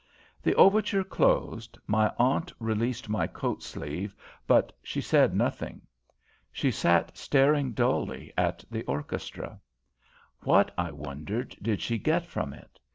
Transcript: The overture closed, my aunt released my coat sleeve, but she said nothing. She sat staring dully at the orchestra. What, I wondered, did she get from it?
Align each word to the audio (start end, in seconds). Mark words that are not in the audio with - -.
The 0.41 0.55
overture 0.55 1.03
closed, 1.03 1.77
my 1.85 2.11
aunt 2.17 2.51
released 2.57 3.07
my 3.07 3.27
coat 3.27 3.61
sleeve, 3.61 4.15
but 4.47 4.75
she 4.81 4.99
said 4.99 5.35
nothing. 5.35 5.79
She 6.51 6.71
sat 6.71 7.15
staring 7.15 7.73
dully 7.73 8.33
at 8.35 8.65
the 8.71 8.81
orchestra. 8.85 9.59
What, 10.41 10.73
I 10.75 10.89
wondered, 10.91 11.55
did 11.61 11.81
she 11.83 11.99
get 11.99 12.25
from 12.25 12.51
it? 12.51 12.79